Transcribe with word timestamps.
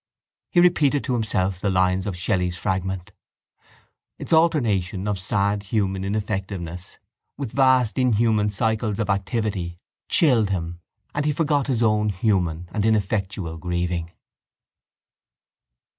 He 0.49 0.59
repeated 0.59 1.03
to 1.03 1.13
himself 1.13 1.59
the 1.59 1.69
lines 1.69 2.07
of 2.07 2.17
Shelley's 2.17 2.57
fragment. 2.57 3.11
Its 4.17 4.33
alternation 4.33 5.07
of 5.07 5.19
sad 5.19 5.61
human 5.61 6.03
ineffectiveness 6.03 6.97
with 7.37 7.51
vast 7.51 7.99
inhuman 7.99 8.49
cycles 8.49 8.97
of 8.97 9.11
activity 9.11 9.77
chilled 10.09 10.49
him 10.49 10.79
and 11.13 11.23
he 11.25 11.31
forgot 11.31 11.67
his 11.67 11.83
own 11.83 12.09
human 12.09 12.67
and 12.73 12.83
ineffectual 12.83 13.59
grieving. 13.59 14.09